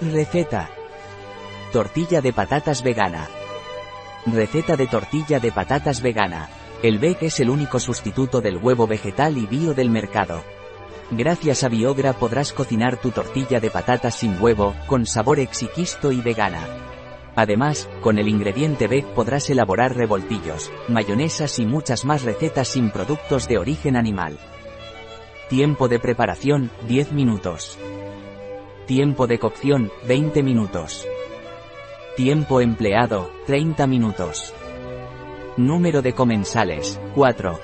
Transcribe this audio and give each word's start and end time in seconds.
Receta. 0.00 0.68
Tortilla 1.72 2.20
de 2.20 2.30
patatas 2.34 2.82
vegana. 2.82 3.26
Receta 4.26 4.76
de 4.76 4.86
tortilla 4.88 5.40
de 5.40 5.50
patatas 5.52 6.02
vegana. 6.02 6.50
El 6.82 6.98
veg 6.98 7.16
es 7.22 7.40
el 7.40 7.48
único 7.48 7.80
sustituto 7.80 8.42
del 8.42 8.58
huevo 8.58 8.86
vegetal 8.86 9.38
y 9.38 9.46
bio 9.46 9.72
del 9.72 9.88
mercado. 9.88 10.42
Gracias 11.10 11.64
a 11.64 11.68
Biogra 11.68 12.12
podrás 12.12 12.52
cocinar 12.52 12.98
tu 12.98 13.10
tortilla 13.10 13.58
de 13.58 13.70
patatas 13.70 14.16
sin 14.16 14.36
huevo, 14.38 14.74
con 14.86 15.06
sabor 15.06 15.38
exquisto 15.40 16.12
y 16.12 16.20
vegana. 16.20 16.60
Además, 17.34 17.88
con 18.02 18.18
el 18.18 18.28
ingrediente 18.28 18.88
veg 18.88 19.06
podrás 19.14 19.48
elaborar 19.48 19.96
revoltillos, 19.96 20.70
mayonesas 20.88 21.58
y 21.58 21.64
muchas 21.64 22.04
más 22.04 22.22
recetas 22.22 22.68
sin 22.68 22.90
productos 22.90 23.48
de 23.48 23.56
origen 23.56 23.96
animal. 23.96 24.36
Tiempo 25.48 25.88
de 25.88 26.00
preparación, 26.00 26.70
10 26.86 27.12
minutos. 27.12 27.78
Tiempo 28.86 29.26
de 29.26 29.40
cocción, 29.40 29.90
20 30.06 30.44
minutos. 30.44 31.04
Tiempo 32.16 32.60
empleado, 32.60 33.28
30 33.44 33.84
minutos. 33.88 34.54
Número 35.56 36.02
de 36.02 36.12
comensales, 36.12 37.00
4. 37.16 37.58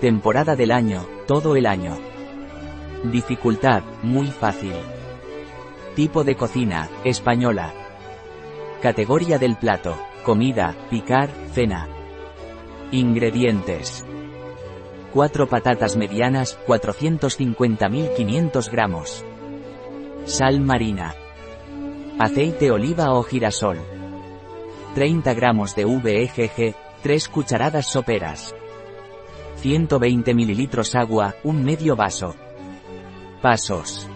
Temporada 0.00 0.56
del 0.56 0.72
año, 0.72 1.06
todo 1.28 1.54
el 1.54 1.66
año. 1.66 1.96
Dificultad, 3.04 3.84
muy 4.02 4.26
fácil. 4.26 4.72
Tipo 5.94 6.24
de 6.24 6.34
cocina, 6.34 6.90
española. 7.04 7.72
Categoría 8.82 9.38
del 9.38 9.54
plato, 9.54 9.96
comida, 10.24 10.74
picar, 10.90 11.30
cena. 11.52 11.86
Ingredientes. 12.90 14.04
4 15.14 15.48
patatas 15.48 15.96
medianas, 15.96 16.58
450.500 16.66 18.70
gramos. 18.72 19.24
Sal 20.28 20.60
marina. 20.60 21.14
Aceite 22.18 22.70
oliva 22.70 23.14
o 23.14 23.22
girasol. 23.22 23.78
30 24.94 25.32
gramos 25.32 25.74
de 25.74 25.86
VEGG, 25.86 26.74
3 27.02 27.28
cucharadas 27.30 27.86
soperas. 27.86 28.54
120 29.62 30.34
mililitros 30.34 30.94
agua, 30.94 31.34
un 31.44 31.64
medio 31.64 31.96
vaso. 31.96 32.34
Pasos. 33.40 34.06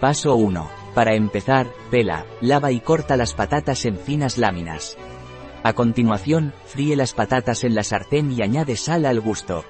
Paso 0.00 0.34
1. 0.34 0.68
Para 0.96 1.14
empezar, 1.14 1.68
pela, 1.92 2.26
lava 2.40 2.72
y 2.72 2.80
corta 2.80 3.16
las 3.16 3.34
patatas 3.34 3.84
en 3.84 3.96
finas 3.96 4.36
láminas. 4.36 4.98
A 5.62 5.74
continuación, 5.74 6.52
fríe 6.66 6.96
las 6.96 7.14
patatas 7.14 7.62
en 7.62 7.76
la 7.76 7.84
sartén 7.84 8.32
y 8.32 8.42
añade 8.42 8.74
sal 8.74 9.06
al 9.06 9.20
gusto. 9.20 9.64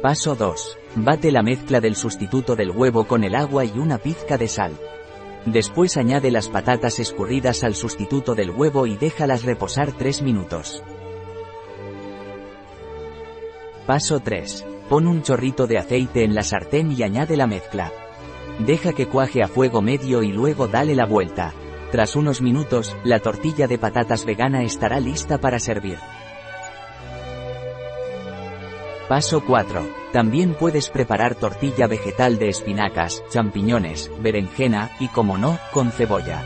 Paso 0.00 0.36
2. 0.36 0.78
Bate 0.98 1.30
la 1.30 1.42
mezcla 1.42 1.82
del 1.82 1.94
sustituto 1.94 2.56
del 2.56 2.70
huevo 2.70 3.06
con 3.06 3.22
el 3.22 3.34
agua 3.34 3.66
y 3.66 3.78
una 3.78 3.98
pizca 3.98 4.38
de 4.38 4.48
sal. 4.48 4.72
Después 5.44 5.98
añade 5.98 6.30
las 6.30 6.48
patatas 6.48 6.98
escurridas 6.98 7.64
al 7.64 7.74
sustituto 7.74 8.34
del 8.34 8.50
huevo 8.50 8.86
y 8.86 8.96
déjalas 8.96 9.42
reposar 9.42 9.92
3 9.92 10.22
minutos. 10.22 10.82
Paso 13.86 14.20
3. 14.20 14.64
Pon 14.88 15.06
un 15.06 15.22
chorrito 15.22 15.66
de 15.66 15.76
aceite 15.76 16.24
en 16.24 16.34
la 16.34 16.42
sartén 16.42 16.90
y 16.90 17.02
añade 17.02 17.36
la 17.36 17.46
mezcla. 17.46 17.92
Deja 18.58 18.94
que 18.94 19.06
cuaje 19.06 19.42
a 19.42 19.48
fuego 19.48 19.82
medio 19.82 20.22
y 20.22 20.32
luego 20.32 20.66
dale 20.66 20.94
la 20.94 21.04
vuelta. 21.04 21.52
Tras 21.92 22.16
unos 22.16 22.40
minutos, 22.40 22.96
la 23.04 23.20
tortilla 23.20 23.66
de 23.68 23.76
patatas 23.76 24.24
vegana 24.24 24.62
estará 24.62 24.98
lista 24.98 25.36
para 25.36 25.58
servir. 25.58 25.98
Paso 29.08 29.44
4. 29.44 29.88
También 30.12 30.54
puedes 30.54 30.90
preparar 30.90 31.36
tortilla 31.36 31.86
vegetal 31.86 32.38
de 32.38 32.48
espinacas, 32.48 33.22
champiñones, 33.30 34.10
berenjena, 34.20 34.90
y 34.98 35.06
como 35.08 35.38
no, 35.38 35.60
con 35.72 35.92
cebolla. 35.92 36.42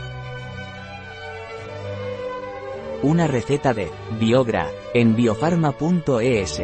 Una 3.01 3.25
receta 3.25 3.73
de 3.73 3.89
Biogra, 4.19 4.69
en 4.93 5.15
biofarma.es. 5.15 6.61